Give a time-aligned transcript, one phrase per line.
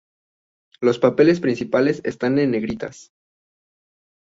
[0.79, 2.89] Los papeles principales están en negrita